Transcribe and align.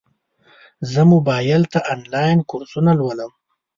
زه 0.91 1.01
موبایل 1.11 1.61
ته 1.73 1.79
انلاین 1.93 2.39
کورسونه 2.49 2.91
لولم. 2.99 3.31